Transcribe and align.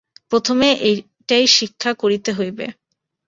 প্রথমে 0.31 0.67
এইটিই 0.81 1.45
শিক্ষা 1.57 1.91
করিতে 1.93 2.31
হইবে। 2.33 2.65